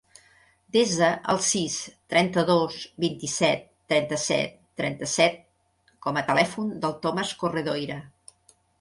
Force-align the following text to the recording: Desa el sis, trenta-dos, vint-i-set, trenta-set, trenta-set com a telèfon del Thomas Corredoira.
Desa 0.77 1.09
el 1.33 1.39
sis, 1.47 1.75
trenta-dos, 2.13 2.79
vint-i-set, 3.05 3.63
trenta-set, 3.95 4.59
trenta-set 4.83 5.41
com 6.09 6.23
a 6.25 6.29
telèfon 6.35 6.77
del 6.87 7.01
Thomas 7.07 7.39
Corredoira. 7.45 8.05